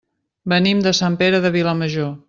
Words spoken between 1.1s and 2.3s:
Pere de Vilamajor.